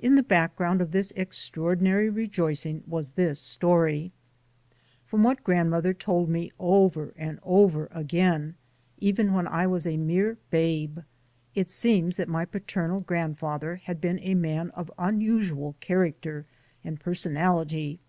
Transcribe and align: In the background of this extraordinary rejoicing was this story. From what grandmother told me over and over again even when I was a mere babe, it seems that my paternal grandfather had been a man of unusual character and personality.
In 0.00 0.16
the 0.16 0.24
background 0.24 0.80
of 0.80 0.90
this 0.90 1.12
extraordinary 1.14 2.08
rejoicing 2.10 2.82
was 2.84 3.10
this 3.10 3.38
story. 3.38 4.10
From 5.06 5.22
what 5.22 5.44
grandmother 5.44 5.94
told 5.94 6.28
me 6.28 6.50
over 6.58 7.14
and 7.16 7.38
over 7.44 7.86
again 7.92 8.56
even 8.98 9.32
when 9.32 9.46
I 9.46 9.68
was 9.68 9.86
a 9.86 9.96
mere 9.96 10.36
babe, 10.50 10.98
it 11.54 11.70
seems 11.70 12.16
that 12.16 12.28
my 12.28 12.44
paternal 12.44 13.02
grandfather 13.02 13.76
had 13.76 14.00
been 14.00 14.18
a 14.24 14.34
man 14.34 14.70
of 14.70 14.90
unusual 14.98 15.76
character 15.80 16.44
and 16.82 16.98
personality. 16.98 18.00